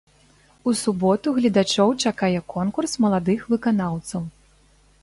У 0.69 0.71
суботу 0.79 1.27
гледачоў 1.37 1.93
чакае 2.03 2.39
конкурс 2.55 2.91
маладых 3.07 3.39
выканаўцаў. 3.53 4.21